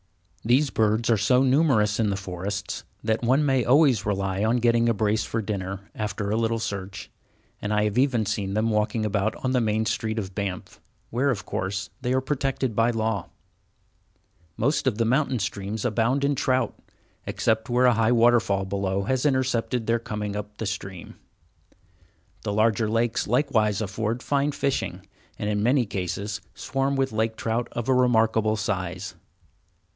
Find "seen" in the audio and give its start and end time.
8.25-8.55